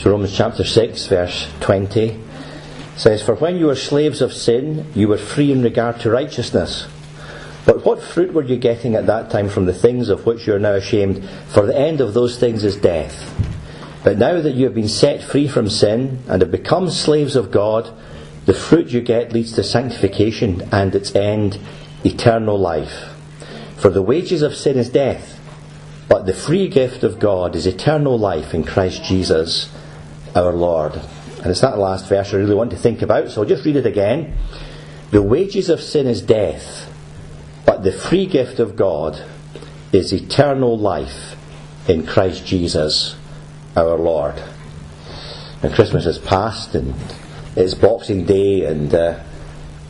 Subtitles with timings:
[0.00, 2.18] So Romans chapter 6, verse 20
[2.96, 6.88] says, For when you were slaves of sin, you were free in regard to righteousness.
[7.66, 10.54] But what fruit were you getting at that time from the things of which you
[10.54, 11.28] are now ashamed?
[11.48, 13.14] For the end of those things is death.
[14.02, 17.50] But now that you have been set free from sin and have become slaves of
[17.50, 17.94] God,
[18.46, 21.58] the fruit you get leads to sanctification and its end,
[22.06, 23.12] eternal life.
[23.76, 25.38] For the wages of sin is death,
[26.08, 29.68] but the free gift of God is eternal life in Christ Jesus
[30.34, 30.94] our Lord.
[30.94, 33.76] And it's that last verse I really want to think about, so I'll just read
[33.76, 34.36] it again.
[35.10, 36.92] The wages of sin is death,
[37.66, 39.24] but the free gift of God
[39.92, 41.36] is eternal life
[41.88, 43.16] in Christ Jesus
[43.76, 44.42] our Lord.
[45.62, 46.94] And Christmas has passed, and
[47.56, 49.22] it's Boxing Day, and uh,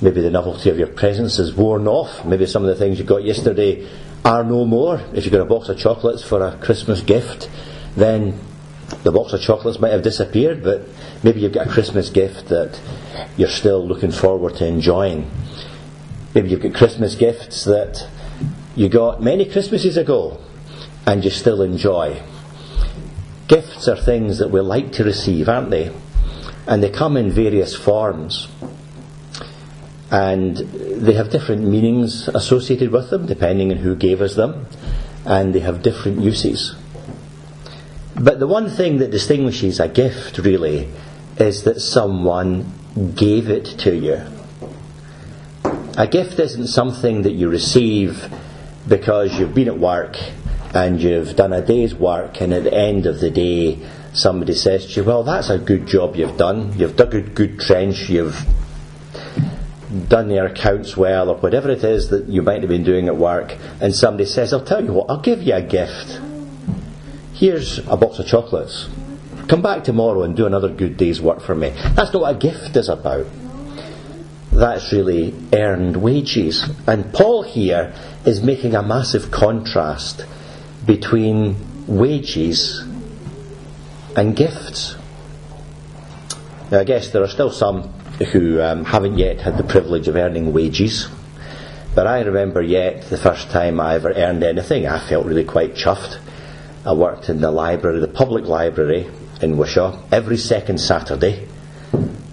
[0.00, 2.24] maybe the novelty of your presents is worn off.
[2.24, 3.88] Maybe some of the things you got yesterday
[4.24, 5.00] are no more.
[5.12, 7.50] If you got a box of chocolates for a Christmas gift,
[7.96, 8.38] then
[9.02, 10.82] the box of chocolates might have disappeared, but
[11.22, 12.80] maybe you've got a Christmas gift that
[13.36, 15.30] you're still looking forward to enjoying.
[16.34, 18.06] Maybe you've got Christmas gifts that
[18.76, 20.38] you got many Christmases ago
[21.06, 22.22] and you still enjoy.
[23.48, 25.92] Gifts are things that we like to receive, aren't they?
[26.66, 28.48] And they come in various forms.
[30.10, 34.66] And they have different meanings associated with them, depending on who gave us them.
[35.24, 36.76] And they have different uses.
[38.20, 40.90] But the one thing that distinguishes a gift, really,
[41.38, 42.70] is that someone
[43.16, 44.20] gave it to you.
[45.96, 48.30] A gift isn't something that you receive
[48.86, 50.18] because you've been at work
[50.74, 53.78] and you've done a day's work, and at the end of the day,
[54.12, 56.78] somebody says to you, Well, that's a good job you've done.
[56.78, 58.38] You've dug a good trench, you've
[60.08, 63.16] done your accounts well, or whatever it is that you might have been doing at
[63.16, 66.20] work, and somebody says, I'll tell you what, I'll give you a gift
[67.40, 68.86] here's a box of chocolates.
[69.48, 71.70] Come back tomorrow and do another good day's work for me.
[71.70, 73.26] That's not what a gift is about.
[74.52, 76.68] That's really earned wages.
[76.86, 77.94] And Paul here
[78.26, 80.26] is making a massive contrast
[80.84, 82.84] between wages
[84.14, 84.96] and gifts.
[86.70, 87.84] Now, I guess there are still some
[88.32, 91.08] who um, haven't yet had the privilege of earning wages.
[91.94, 95.74] But I remember yet the first time I ever earned anything, I felt really quite
[95.74, 96.18] chuffed.
[96.84, 99.06] I worked in the library, the public library
[99.42, 101.46] in Wishaw, every second Saturday,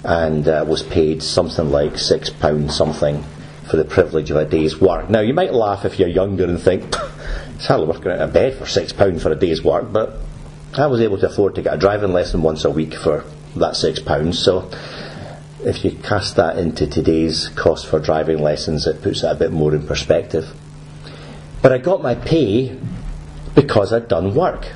[0.06, 3.26] and uh, was paid something like six pounds something
[3.70, 5.10] for the privilege of a day's work.
[5.10, 6.96] Now, you might laugh if you're younger and think,
[7.56, 10.18] it's hardly working out of bed for six pounds for a day's work, but
[10.76, 13.26] I was able to afford to get a driving lesson once a week for
[13.58, 14.72] that six pounds, so
[15.66, 19.52] if you cast that into today's cost for driving lessons, it puts it a bit
[19.52, 20.46] more in perspective.
[21.62, 22.78] But I got my pay
[23.56, 24.68] because I'd done work.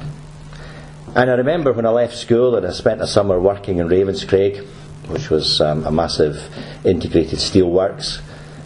[1.14, 4.66] And I remember when I left school and I spent a summer working in Ravenscraig,
[5.08, 6.38] which was um, a massive
[6.86, 8.22] integrated steelworks.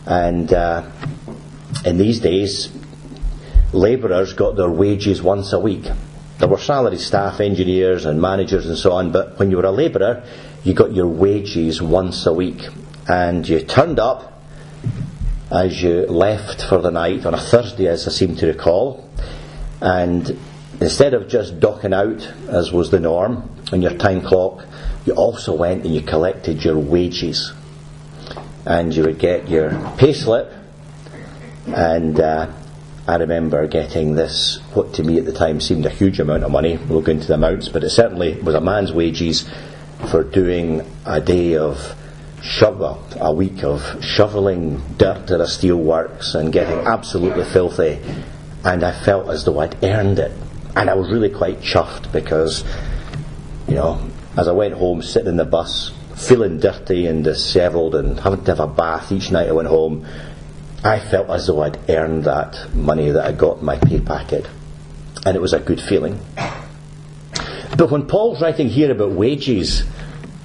[0.06, 0.90] And uh,
[1.86, 2.72] in these days,
[3.74, 5.86] labourers got their wages once a week.
[6.38, 9.72] There were salaried staff, engineers, and managers and so on, but when you were a
[9.72, 10.24] labourer,
[10.64, 12.62] you got your wages once a week.
[13.08, 14.34] And you turned up
[15.52, 19.10] as you left for the night on a Thursday, as I seem to recall,
[19.82, 20.38] and
[20.80, 24.66] instead of just docking out, as was the norm on your time clock,
[25.06, 27.54] you also went and you collected your wages.
[28.66, 30.52] And you would get your pay slip.
[31.68, 32.52] And uh,
[33.08, 36.52] I remember getting this, what to me at the time seemed a huge amount of
[36.52, 36.78] money.
[36.78, 39.48] We'll go into the amounts, but it certainly was a man's wages
[40.10, 41.96] for doing a day of
[42.42, 48.00] shovel, a week of shoveling dirt at a steelworks and getting absolutely filthy
[48.66, 50.32] and I felt as though I'd earned it.
[50.76, 52.66] And I was really quite chuffed because,
[53.68, 58.20] you know, as I went home, sitting in the bus, feeling dirty and dishevelled and
[58.20, 60.06] having to have a bath each night I went home,
[60.84, 64.48] I felt as though I'd earned that money that I got in my pay packet.
[65.26, 66.20] And it was a good feeling.
[67.78, 69.82] But when Paul's writing here about wages,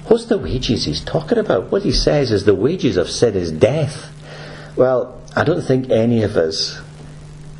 [0.07, 1.71] what's the wages he's talking about?
[1.71, 4.11] What he says is the wages of sin is death.
[4.75, 6.79] Well, I don't think any of us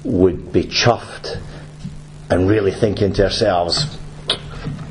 [0.03, 1.41] would be chuffed
[2.29, 3.97] and really thinking to ourselves,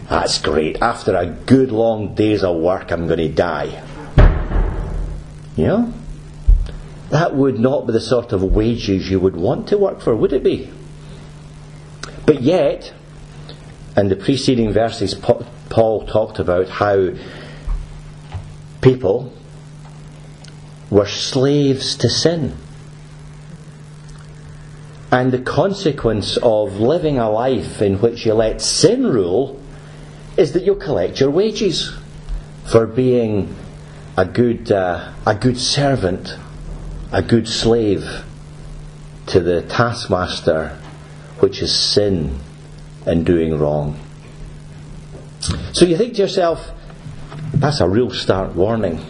[0.08, 0.82] that's great.
[0.82, 3.82] After a good long days of work, I'm going to die.
[5.56, 5.92] You know?
[7.10, 10.32] That would not be the sort of wages you would want to work for, would
[10.32, 10.70] it be?
[12.24, 12.92] But yet,
[13.96, 17.10] in the preceding verses, Paul talked about how
[18.80, 19.32] people
[20.88, 22.56] were slaves to sin.
[25.12, 29.60] And the consequence of living a life in which you let sin rule
[30.36, 31.92] is that you'll collect your wages
[32.70, 33.56] for being
[34.16, 36.36] a good, uh, a good servant,
[37.10, 38.24] a good slave
[39.26, 40.78] to the taskmaster,
[41.40, 42.38] which is sin
[43.04, 43.98] and doing wrong.
[45.72, 46.70] So you think to yourself,
[47.52, 49.04] that's a real stark warning.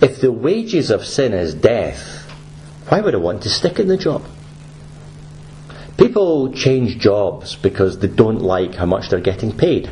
[0.00, 2.15] If the wages of sin is death,
[2.88, 4.24] why would I want to stick in the job?
[5.96, 9.90] People change jobs because they don't like how much they're getting paid.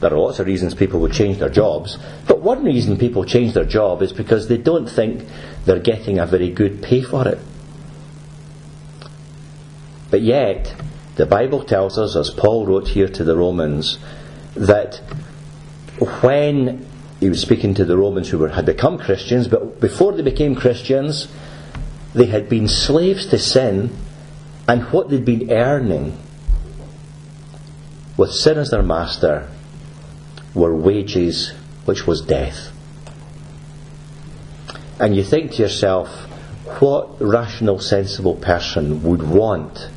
[0.00, 3.54] There are lots of reasons people would change their jobs, but one reason people change
[3.54, 5.24] their job is because they don't think
[5.64, 7.38] they're getting a very good pay for it.
[10.10, 10.74] But yet,
[11.16, 13.98] the Bible tells us, as Paul wrote here to the Romans,
[14.54, 14.96] that
[16.20, 16.86] when
[17.20, 20.54] he was speaking to the Romans who were, had become Christians, but before they became
[20.54, 21.28] Christians,
[22.16, 23.94] they had been slaves to sin,
[24.66, 26.18] and what they'd been earning
[28.16, 29.48] with sin as their master
[30.54, 31.52] were wages,
[31.84, 32.72] which was death.
[34.98, 36.08] And you think to yourself,
[36.80, 39.90] what rational, sensible person would want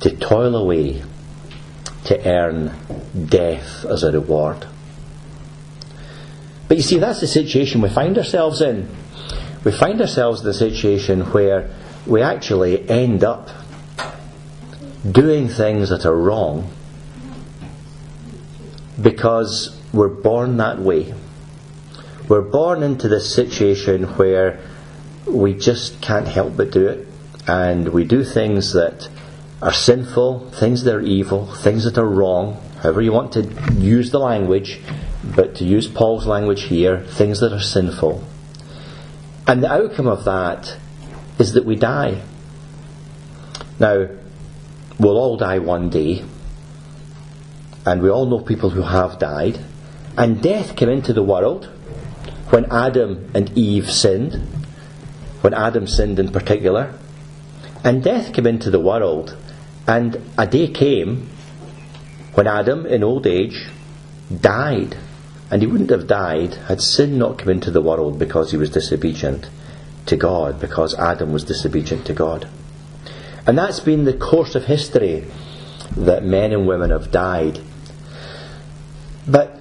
[0.00, 1.04] to toil away
[2.06, 2.74] to earn
[3.28, 4.66] death as a reward?
[6.66, 8.88] But you see, that's the situation we find ourselves in.
[9.62, 11.70] We find ourselves in a situation where
[12.06, 13.50] we actually end up
[15.10, 16.70] doing things that are wrong
[19.00, 21.14] because we're born that way.
[22.26, 24.60] We're born into this situation where
[25.26, 27.06] we just can't help but do it,
[27.46, 29.10] and we do things that
[29.60, 33.42] are sinful, things that are evil, things that are wrong, however you want to
[33.74, 34.80] use the language,
[35.36, 38.24] but to use Paul's language here, things that are sinful.
[39.50, 40.76] And the outcome of that
[41.40, 42.22] is that we die.
[43.80, 44.06] Now,
[44.96, 46.22] we'll all die one day,
[47.84, 49.58] and we all know people who have died.
[50.16, 51.64] And death came into the world
[52.50, 54.34] when Adam and Eve sinned,
[55.40, 56.94] when Adam sinned in particular.
[57.82, 59.36] And death came into the world,
[59.84, 61.28] and a day came
[62.34, 63.68] when Adam, in old age,
[64.32, 64.96] died.
[65.50, 68.70] And he wouldn't have died had sin not come into the world because he was
[68.70, 69.48] disobedient
[70.06, 72.48] to God, because Adam was disobedient to God.
[73.46, 75.26] And that's been the course of history
[75.96, 77.60] that men and women have died
[79.30, 79.60] but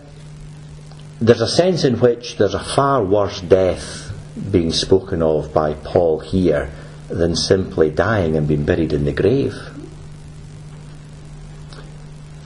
[1.19, 4.11] there's a sense in which there's a far worse death
[4.51, 6.71] being spoken of by Paul here
[7.07, 9.53] than simply dying and being buried in the grave.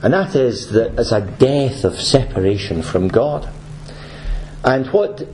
[0.04, 3.48] And that is that it's a death of separation from God.
[4.62, 5.26] And what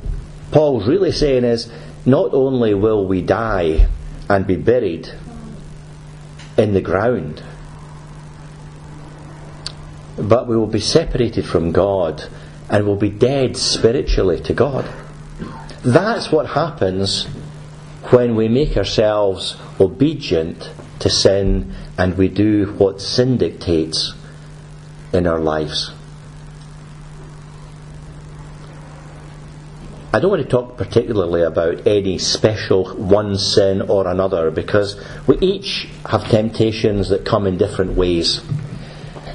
[0.53, 1.69] Paul's really saying is
[2.07, 3.89] not only will we die
[4.29, 5.09] and be buried
[6.57, 7.43] in the ground,
[10.17, 12.23] but we will be separated from God
[12.69, 14.89] and will be dead spiritually to God.
[15.85, 17.25] That's what happens
[18.11, 20.71] when we make ourselves obedient
[21.01, 24.15] to sin and we do what sin dictates
[25.13, 25.93] in our lives.
[30.13, 35.39] I don't want to talk particularly about any special one sin or another because we
[35.39, 38.41] each have temptations that come in different ways.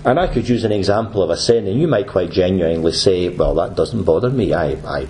[0.04, 3.30] And I could use an example of a sin, and you might quite genuinely say,
[3.30, 4.54] well, that doesn't bother me.
[4.54, 5.08] I, I,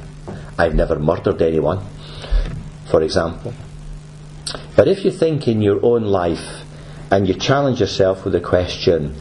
[0.58, 1.84] I've never murdered anyone,
[2.90, 3.54] for example.
[4.76, 6.64] But if you think in your own life
[7.10, 9.16] and you challenge yourself with the question,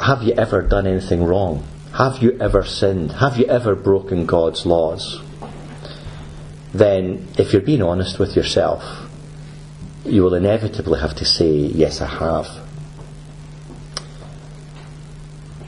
[0.00, 1.66] have you ever done anything wrong?
[1.92, 3.12] Have you ever sinned?
[3.12, 5.22] Have you ever broken God's laws?
[6.72, 9.08] Then, if you're being honest with yourself,
[10.04, 12.48] you will inevitably have to say, Yes, I have.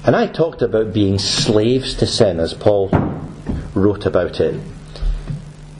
[0.05, 2.91] And I talked about being slaves to sin, as Paul
[3.75, 4.61] wrote about it.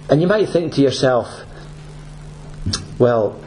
[0.09, 1.43] And you might think to yourself,
[2.99, 3.41] well,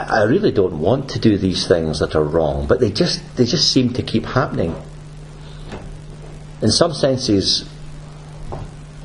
[0.00, 3.44] I, really don't want to do these things that are wrong, but they just they
[3.44, 4.74] just seem to keep happening.
[6.62, 7.68] In some senses,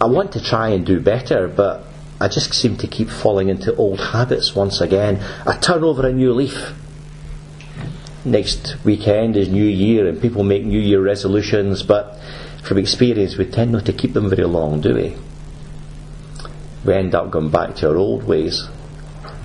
[0.01, 1.83] I want to try and do better, but
[2.21, 5.21] I just seem to keep falling into old habits once again.
[5.45, 6.73] I turn over a new leaf
[8.25, 12.17] next weekend is New Year and people make New Year resolutions, but
[12.63, 15.15] from experience we tend not to keep them very long, do we?
[16.85, 18.67] We end up going back to our old ways.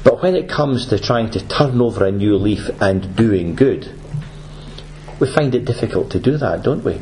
[0.05, 3.91] But when it comes to trying to turn over a new leaf and doing good,
[5.19, 7.01] we find it difficult to do that, don't we?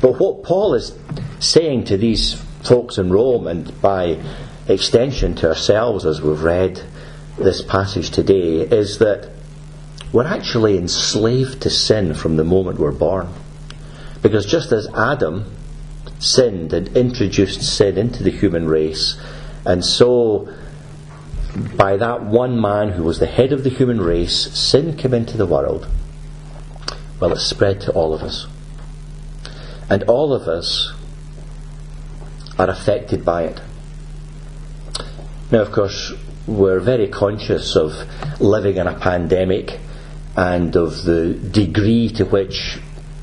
[0.00, 0.96] But what Paul is
[1.40, 4.22] saying to these folks in Rome, and by
[4.68, 6.82] extension to ourselves as we've read
[7.38, 9.30] this passage today, is that
[10.12, 13.28] we're actually enslaved to sin from the moment we're born.
[14.22, 15.54] Because just as Adam
[16.18, 19.20] sinned and introduced sin into the human race,
[19.64, 20.52] and so
[21.76, 25.36] by that one man who was the head of the human race, sin came into
[25.36, 25.88] the world.
[27.20, 28.46] Well, it spread to all of us.
[29.90, 30.92] And all of us
[32.58, 33.60] are affected by it.
[35.50, 36.12] Now, of course,
[36.46, 37.92] we're very conscious of
[38.40, 39.78] living in a pandemic
[40.36, 42.78] and of the degree to which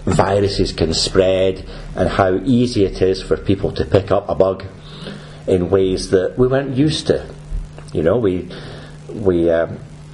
[0.05, 1.65] viruses can spread
[1.95, 4.63] and how easy it is for people to pick up a bug
[5.47, 7.27] in ways that we weren't used to.
[7.95, 8.49] You know, we
[9.13, 9.67] we uh,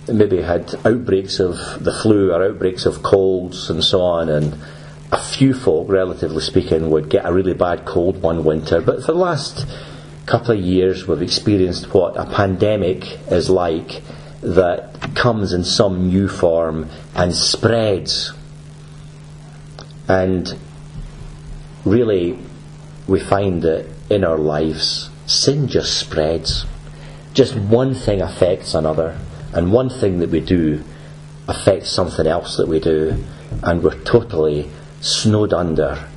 [0.08, 4.56] maybe had outbreaks of the flu or outbreaks of colds and so on, and
[5.12, 8.82] a few folk, relatively speaking, would get a really bad cold one winter.
[8.82, 9.66] But for the last
[10.26, 14.02] couple of years, we've experienced what a pandemic is like
[14.42, 18.34] that comes in some new form and spreads.
[20.08, 20.58] And
[21.86, 22.38] really,
[23.08, 26.66] we find that in our lives, sin just spreads.
[27.34, 29.18] Just one thing affects another,
[29.54, 30.84] and one thing that we do
[31.48, 33.24] affects something else that we do,
[33.64, 34.70] and we're totally
[35.00, 36.08] snowed under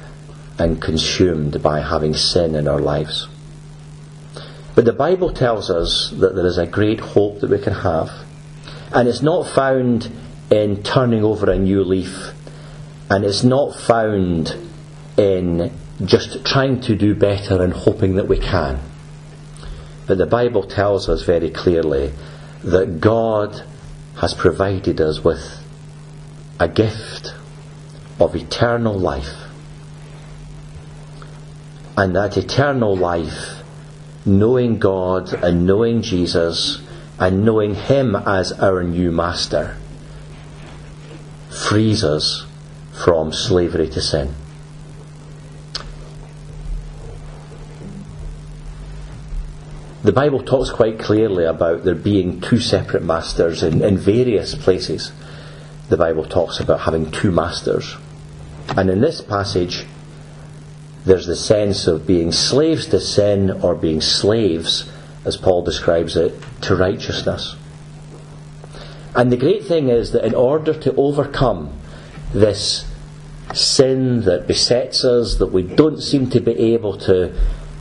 [0.58, 3.28] and consumed by having sin in our lives.
[4.74, 8.10] But the Bible tells us that there is a great hope that we can have.
[8.92, 10.10] And it's not found
[10.50, 12.32] in turning over a new leaf.
[13.08, 14.56] And it's not found
[15.16, 15.72] in
[16.04, 18.80] just trying to do better and hoping that we can.
[20.06, 22.12] But the Bible tells us very clearly
[22.62, 23.62] that God
[24.20, 25.64] has provided us with
[26.60, 27.34] a gift
[28.20, 29.32] of eternal life.
[31.96, 33.62] And that eternal life
[34.26, 36.82] knowing God and knowing Jesus
[37.18, 39.76] and knowing Him as our new master
[41.48, 42.46] frees us
[42.92, 44.34] from slavery to sin.
[50.04, 55.12] The Bible talks quite clearly about there being two separate masters in, in various places.
[55.88, 57.96] The Bible talks about having two masters.
[58.76, 59.86] And in this passage,
[61.06, 64.92] there's the sense of being slaves to sin or being slaves,
[65.24, 67.56] as Paul describes it, to righteousness.
[69.16, 71.80] And the great thing is that in order to overcome
[72.34, 72.86] this
[73.54, 77.34] sin that besets us, that we don't seem to be able to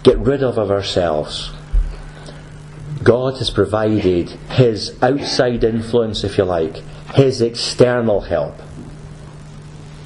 [0.03, 1.51] get rid of of ourselves,
[3.03, 6.77] God has provided His outside influence, if you like,
[7.15, 8.55] His external help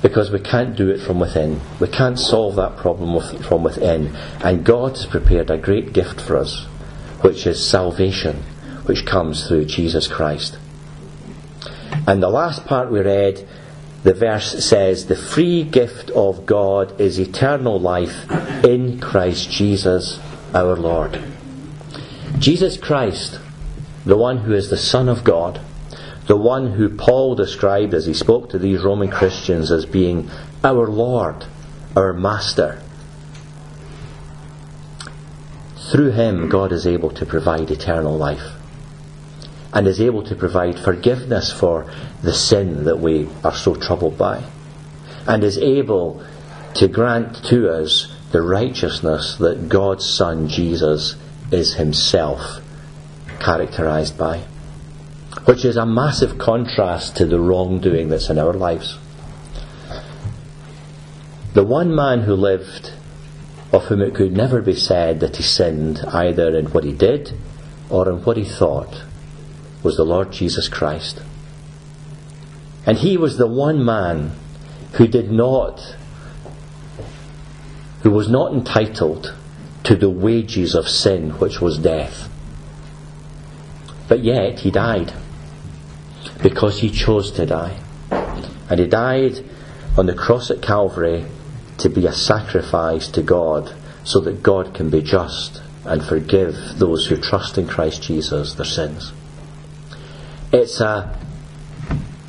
[0.01, 1.60] because we can't do it from within.
[1.80, 4.16] We can't solve that problem with, from within.
[4.44, 6.66] And God has prepared a great gift for us,
[7.22, 8.38] which is salvation,
[8.86, 10.58] which comes through Jesus Christ.
[12.08, 13.48] And the last part we read,
[14.04, 18.32] the verse says, The free gift of God is eternal life
[18.63, 20.20] in Christ Jesus
[20.54, 21.22] our Lord.
[22.39, 23.39] Jesus Christ,
[24.06, 25.60] the one who is the Son of God,
[26.27, 30.29] the one who Paul described as he spoke to these Roman Christians as being
[30.63, 31.46] our Lord,
[31.96, 32.82] our Master.
[35.91, 38.51] Through him, God is able to provide eternal life
[39.74, 41.89] and is able to provide forgiveness for
[42.22, 44.44] the sin that we are so troubled by
[45.25, 46.24] and is able
[46.75, 51.15] to grant to us the righteousness that God's Son Jesus
[51.51, 52.62] is himself
[53.39, 54.44] characterized by
[55.46, 58.98] which is a massive contrast to the wrongdoing that's in our lives.
[61.54, 62.92] The one man who lived,
[63.72, 67.34] of whom it could never be said that he sinned either in what he did
[67.89, 69.04] or in what he thought,
[69.84, 71.22] was the Lord Jesus Christ.
[72.86, 74.32] And he was the one man
[74.94, 75.96] who did not,
[78.04, 79.34] who was not entitled
[79.88, 82.27] to the wages of sin, which was death.
[84.10, 85.13] But yet he died
[86.44, 87.79] because he chose to die.
[88.70, 89.46] And he died
[89.98, 91.25] on the cross at Calvary
[91.77, 97.08] to be a sacrifice to God so that God can be just and forgive those
[97.08, 99.13] who trust in Christ Jesus their sins.
[100.51, 101.17] It's a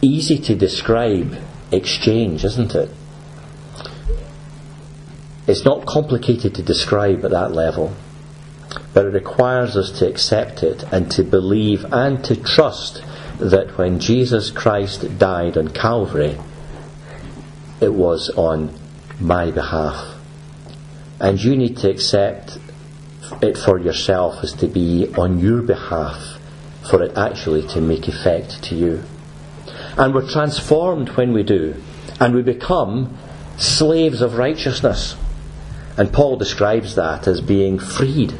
[0.00, 1.36] easy to describe
[1.72, 2.90] exchange, isn't it?
[5.49, 7.95] It's not complicated to describe at that level,
[8.93, 13.02] but it requires us to accept it and to believe and to trust
[13.38, 16.37] that when Jesus Christ died on Calvary,
[17.81, 18.78] it was on
[19.19, 20.17] my behalf.
[21.19, 22.59] And you need to accept
[23.40, 26.38] it for yourself as to be on your behalf
[26.90, 29.02] for it actually to make effect to you.
[29.97, 31.83] And we're transformed when we do.
[32.21, 33.17] And we become
[33.57, 35.17] slaves of righteousness.
[35.99, 38.35] And Paul describes that as being freed.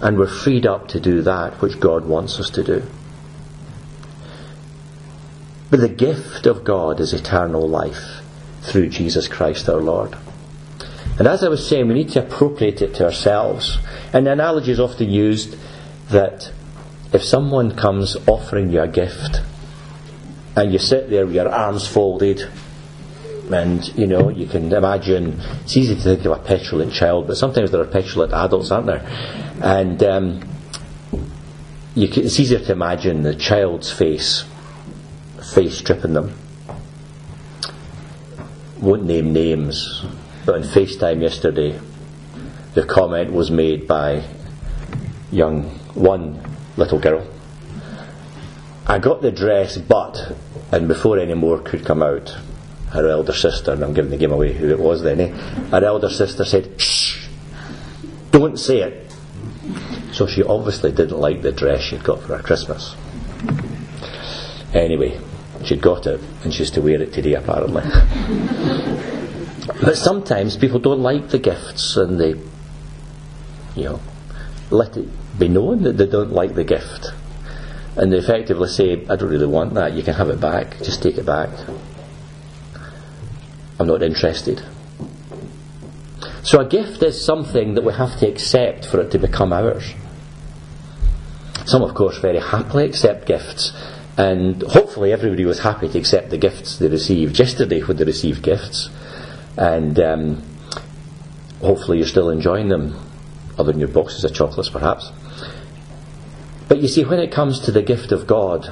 [0.00, 2.82] And we're freed up to do that which God wants us to do.
[5.68, 8.22] But the gift of God is eternal life
[8.62, 10.16] through Jesus Christ our Lord.
[11.18, 13.78] And as I was saying, we need to appropriate it to ourselves.
[14.14, 15.54] And the analogy is often used
[16.08, 16.50] that
[17.12, 19.42] if someone comes offering you a gift
[20.56, 22.50] and you sit there with your arms folded
[23.52, 27.36] and you know you can imagine it's easy to think of a petulant child but
[27.36, 29.06] sometimes there are petulant adults aren't there?
[29.62, 30.40] And um,
[31.94, 34.44] can, it's easier to imagine the child's face
[35.54, 36.36] face stripping them.
[38.80, 40.04] Won't name names
[40.46, 41.78] but on FaceTime yesterday
[42.74, 44.24] the comment was made by
[45.32, 45.64] young
[45.94, 46.40] one
[46.76, 47.26] little girl.
[48.86, 50.36] I got the dress but
[50.72, 52.36] and before any more could come out
[52.90, 55.28] her elder sister, and I'm giving the game away who it was then, eh?
[55.70, 57.28] her elder sister said, Shh,
[58.30, 59.12] don't say it.
[60.12, 62.96] So she obviously didn't like the dress she'd got for her Christmas.
[64.74, 65.20] Anyway,
[65.64, 67.82] she'd got it, and she's to wear it today apparently.
[69.82, 72.34] but sometimes people don't like the gifts, and they,
[73.76, 74.00] you know,
[74.70, 77.12] let it be known that they don't like the gift.
[77.96, 81.02] And they effectively say, I don't really want that, you can have it back, just
[81.02, 81.50] take it back.
[83.80, 84.62] I'm not interested.
[86.42, 89.94] So a gift is something that we have to accept for it to become ours.
[91.64, 93.72] Some, of course, very happily accept gifts,
[94.18, 98.42] and hopefully everybody was happy to accept the gifts they received yesterday when they received
[98.42, 98.90] gifts,
[99.56, 100.42] and um,
[101.62, 102.94] hopefully you're still enjoying them,
[103.58, 105.10] other than your boxes of chocolates perhaps.
[106.68, 108.70] But you see, when it comes to the gift of God,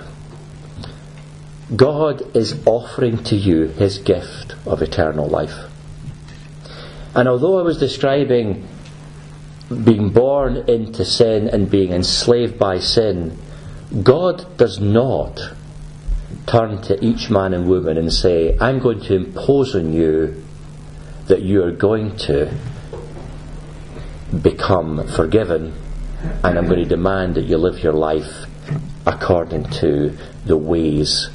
[1.74, 5.70] God is offering to you his gift of eternal life.
[7.14, 8.66] And although I was describing
[9.84, 13.38] being born into sin and being enslaved by sin,
[14.02, 15.40] God does not
[16.46, 20.42] turn to each man and woman and say, I'm going to impose on you
[21.26, 22.54] that you are going to
[24.42, 25.74] become forgiven
[26.42, 28.46] and I'm going to demand that you live your life
[29.06, 30.16] according to
[30.46, 31.28] the ways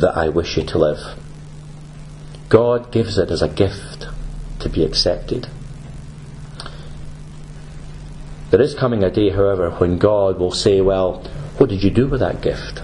[0.00, 1.18] that I wish you to live.
[2.48, 4.06] God gives it as a gift
[4.60, 5.48] to be accepted.
[8.50, 11.22] There is coming a day, however, when God will say, Well,
[11.58, 12.82] what did you do with that gift?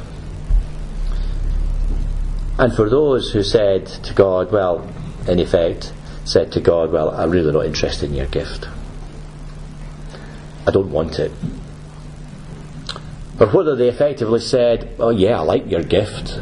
[2.59, 4.88] And for those who said to God, Well,
[5.27, 5.92] in effect,
[6.24, 8.68] said to God, Well, I'm really not interested in your gift.
[10.66, 11.33] I don't want it.
[13.40, 16.38] Or whether they effectively said, Oh, yeah, I like your gift,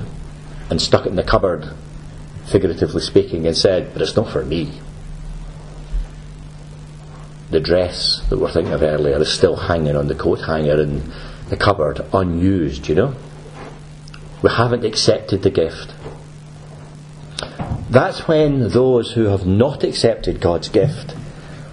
[0.70, 1.68] and stuck it in the cupboard,
[2.50, 4.80] figuratively speaking, and said, But it's not for me.
[7.50, 11.12] The dress that we're thinking of earlier is still hanging on the coat hanger in
[11.50, 13.14] the cupboard, unused, you know?
[14.42, 15.92] We haven't accepted the gift.
[17.90, 21.14] That's when those who have not accepted God's gift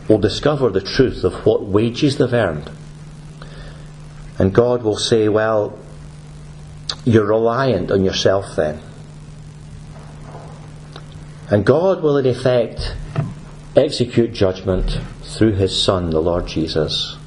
[0.10, 2.70] will discover the truth of what wages they've earned.
[4.38, 5.78] And God will say, Well,
[7.06, 8.82] you're reliant on yourself then.
[11.50, 12.96] And God will, in effect,
[13.76, 17.18] execute judgment through His Son, the Lord Jesus.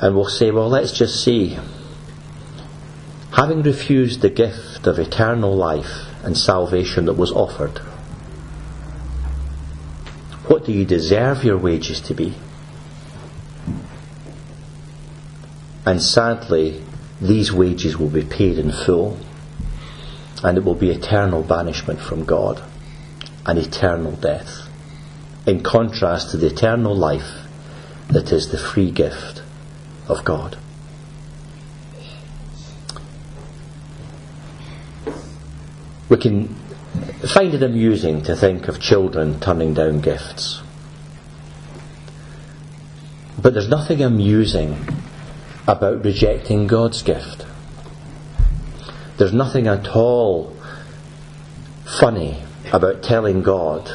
[0.00, 1.58] And will say, well, let's just see.
[3.32, 7.78] Having refused the gift of eternal life and salvation that was offered,
[10.46, 12.34] what do you deserve your wages to be?
[15.86, 16.82] And sadly,
[17.20, 19.18] these wages will be paid in full,
[20.42, 22.62] and it will be eternal banishment from God
[23.44, 24.68] and eternal death,
[25.46, 27.46] in contrast to the eternal life
[28.08, 29.42] that is the free gift
[30.08, 30.56] of God.
[36.08, 36.54] We can
[37.32, 40.60] find it amusing to think of children turning down gifts.
[43.40, 44.76] But there's nothing amusing
[45.70, 47.46] about rejecting God's gift.
[49.18, 50.56] There's nothing at all
[51.84, 53.88] funny about telling God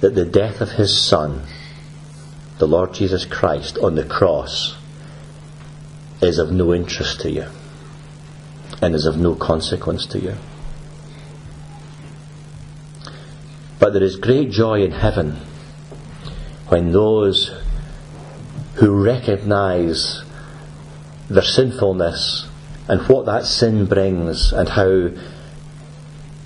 [0.00, 1.42] that the death of his Son,
[2.58, 4.76] the Lord Jesus Christ, on the cross
[6.22, 7.46] is of no interest to you
[8.80, 10.34] and is of no consequence to you.
[13.80, 15.40] But there is great joy in heaven
[16.68, 17.50] when those
[18.76, 20.23] who recognize
[21.28, 22.48] their sinfulness
[22.88, 25.10] and what that sin brings and how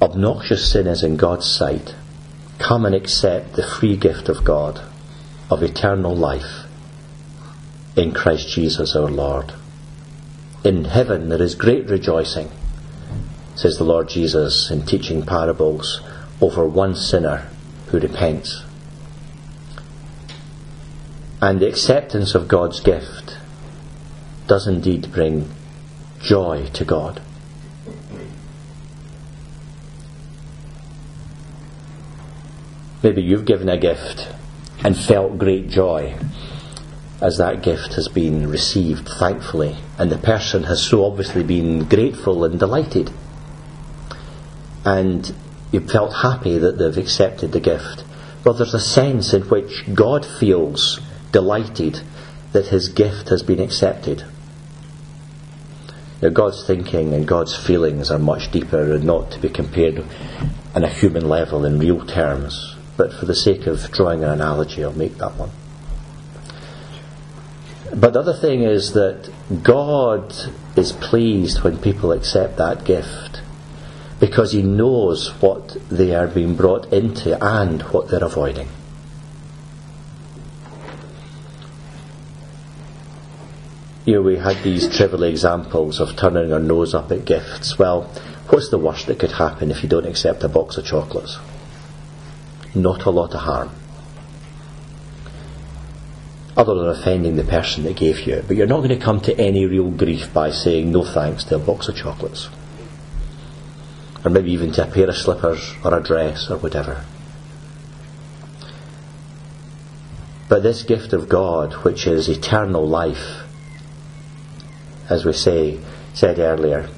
[0.01, 1.95] obnoxious sin is in God's sight,
[2.59, 4.81] come and accept the free gift of God
[5.51, 6.67] of eternal life
[7.97, 9.53] in Christ Jesus our Lord.
[10.65, 12.51] In heaven there is great rejoicing,
[13.57, 16.01] says the Lord Jesus in teaching parables,
[16.41, 17.49] over one sinner
[17.89, 18.65] who repents.
[21.41, 23.38] And the acceptance of God's gift
[24.49, 25.49] does indeed bring
[26.21, 27.23] joy to God.
[33.03, 34.29] Maybe you've given a gift
[34.83, 36.17] and felt great joy
[37.21, 42.45] as that gift has been received thankfully, and the person has so obviously been grateful
[42.45, 43.11] and delighted.
[44.85, 45.33] And
[45.73, 48.05] you've felt happy that they've accepted the gift.
[48.45, 51.01] Well, there's a sense in which God feels
[51.33, 52.01] delighted
[52.53, 54.25] that his gift has been accepted.
[56.21, 60.05] God's thinking and God's feelings are much deeper and not to be compared
[60.75, 62.77] on a human level in real terms.
[62.97, 65.51] But for the sake of drawing an analogy, I'll make that one.
[67.95, 69.31] But the other thing is that
[69.63, 70.35] God
[70.77, 73.41] is pleased when people accept that gift
[74.19, 78.69] because He knows what they are being brought into and what they're avoiding.
[84.09, 87.79] You know, we had these trivial examples of turning our nose up at gifts.
[87.79, 88.05] Well,
[88.49, 91.37] what's the worst that could happen if you don't accept a box of chocolates?
[92.75, 93.71] Not a lot of harm
[96.57, 98.49] other than offending the person that gave you it.
[98.49, 101.57] But you're not going to come to any real grief by saying no thanks to
[101.57, 102.49] a box of chocolates.
[104.25, 107.05] Or maybe even to a pair of slippers or a dress or whatever.
[110.49, 113.45] But this gift of God, which is eternal life,
[115.09, 115.81] as we say,
[116.15, 116.89] said earlier,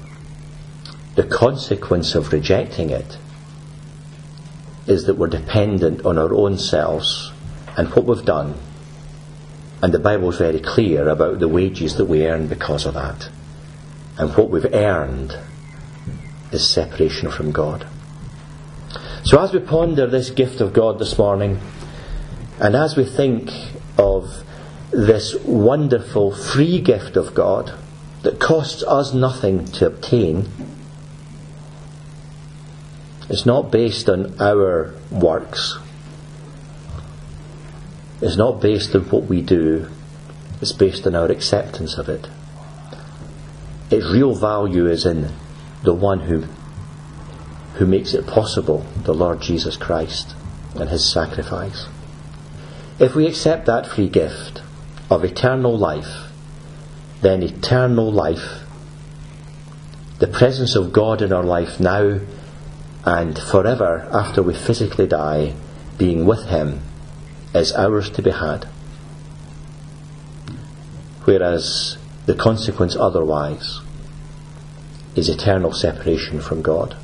[1.15, 3.17] the consequence of rejecting it
[4.87, 7.31] is that we're dependent on our own selves
[7.77, 8.55] and what we've done
[9.81, 13.29] and the Bible is very clear about the wages that we earn because of that.
[14.17, 15.35] And what we've earned
[16.51, 17.87] is separation from God.
[19.23, 21.59] So as we ponder this gift of God this morning,
[22.59, 23.49] and as we think
[23.97, 24.43] of
[24.91, 27.75] this wonderful free gift of God
[28.23, 30.47] that costs us nothing to obtain,
[33.29, 35.77] it's not based on our works
[38.21, 39.87] It's not based on what we do,
[40.61, 42.29] it's based on our acceptance of it.
[43.89, 45.31] Its real value is in
[45.83, 46.41] the one who,
[47.75, 50.35] who makes it possible, the Lord Jesus Christ,
[50.75, 51.87] and his sacrifice.
[52.99, 54.61] If we accept that free gift
[55.09, 56.30] of eternal life,
[57.21, 58.63] then eternal life,
[60.19, 62.19] the presence of God in our life now
[63.05, 65.55] and forever after we physically die,
[65.97, 66.81] being with Him,
[67.53, 68.67] is ours to be had.
[71.23, 73.81] Whereas the consequence otherwise
[75.15, 76.95] is eternal separation from God.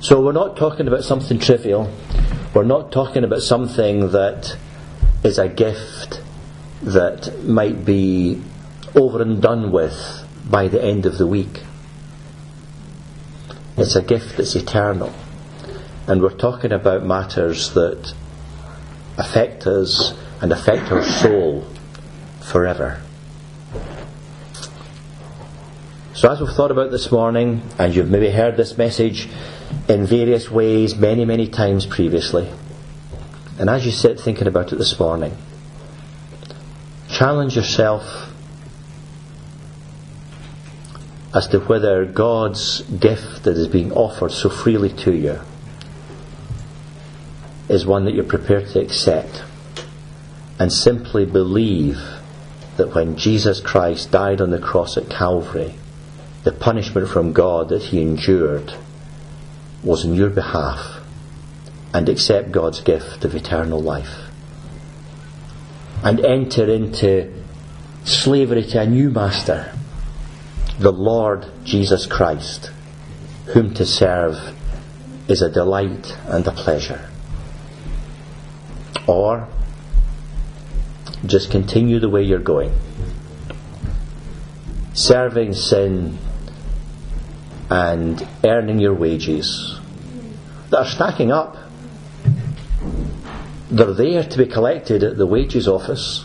[0.00, 1.92] So we're not talking about something trivial.
[2.54, 4.56] We're not talking about something that
[5.22, 6.22] is a gift
[6.82, 8.42] that might be
[8.94, 11.62] over and done with by the end of the week.
[13.76, 15.12] It's a gift that's eternal.
[16.06, 18.12] And we're talking about matters that
[19.16, 21.66] affect us and affect our soul
[22.40, 23.02] forever.
[26.14, 29.28] So, as we've thought about this morning, and you've maybe heard this message
[29.88, 32.50] in various ways many, many times previously,
[33.58, 35.36] and as you sit thinking about it this morning,
[37.18, 38.32] challenge yourself
[41.34, 45.40] as to whether God's gift that is being offered so freely to you
[47.68, 49.42] is one that you're prepared to accept
[50.60, 51.98] and simply believe
[52.76, 55.74] that when Jesus Christ died on the cross at Calvary,
[56.44, 58.74] the punishment from God that he endured
[59.82, 61.00] was in your behalf
[61.92, 64.27] and accept God's gift of eternal life
[66.02, 67.32] and enter into
[68.04, 69.72] slavery to a new master,
[70.78, 72.70] the Lord Jesus Christ,
[73.46, 74.54] whom to serve
[75.28, 77.08] is a delight and a pleasure
[79.08, 79.48] or
[81.26, 82.72] just continue the way you're going.
[84.92, 86.18] Serving sin
[87.70, 89.80] and earning your wages
[90.70, 91.56] that are stacking up.
[93.70, 96.24] They're there to be collected at the wages office.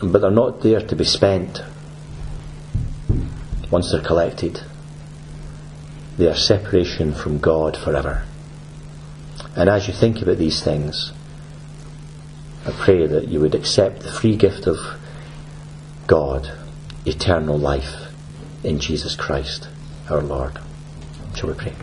[0.00, 1.60] but they're not there to be spent
[3.70, 4.60] once they're collected.
[6.16, 8.24] They are separation from God forever.
[9.56, 11.12] And as you think about these things,
[12.64, 14.76] I pray that you would accept the free gift of
[16.06, 16.50] God,
[17.04, 18.12] eternal life
[18.64, 19.68] in Jesus Christ,
[20.08, 20.58] our Lord.
[21.34, 21.74] Shall we pray?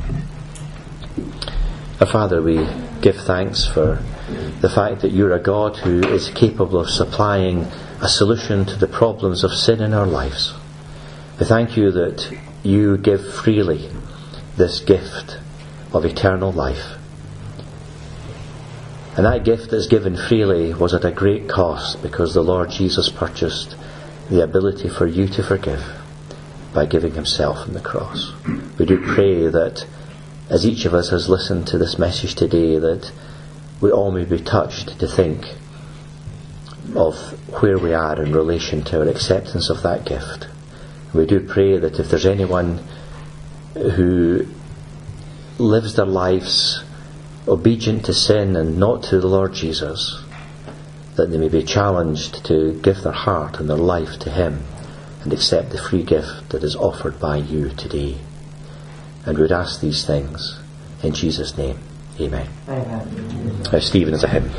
[1.97, 2.57] Our Father, we
[2.99, 4.03] give thanks for
[4.59, 7.59] the fact that you're a God who is capable of supplying
[8.01, 10.53] a solution to the problems of sin in our lives.
[11.39, 13.89] We thank you that you give freely
[14.57, 15.37] this gift
[15.93, 16.97] of eternal life.
[19.15, 23.09] And that gift that's given freely was at a great cost because the Lord Jesus
[23.09, 23.77] purchased
[24.29, 25.81] the ability for you to forgive
[26.73, 28.33] by giving himself on the cross.
[28.77, 29.87] We do pray that
[30.49, 33.11] as each of us has listened to this message today that
[33.81, 35.55] we all may be touched to think
[36.95, 37.15] of
[37.61, 40.47] where we are in relation to our acceptance of that gift.
[41.13, 42.83] We do pray that if there's anyone
[43.73, 44.47] who
[45.57, 46.83] lives their lives
[47.47, 50.23] obedient to sin and not to the Lord Jesus,
[51.15, 54.63] that they may be challenged to give their heart and their life to Him
[55.23, 58.19] and accept the free gift that is offered by you today.
[59.25, 60.59] And we'd ask these things
[61.01, 61.77] in Jesus' name.
[62.19, 62.47] Amen.
[62.67, 63.63] Amen.
[63.71, 64.49] Now, Stephen is a hymn.